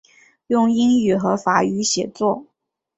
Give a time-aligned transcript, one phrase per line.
[0.47, 2.47] 用英语和法语写作。